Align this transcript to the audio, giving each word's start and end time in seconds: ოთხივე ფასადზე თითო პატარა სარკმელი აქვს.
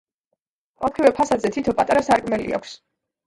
ოთხივე 0.87 1.11
ფასადზე 1.19 1.51
თითო 1.57 1.75
პატარა 1.81 2.03
სარკმელი 2.09 2.57
აქვს. 2.61 2.73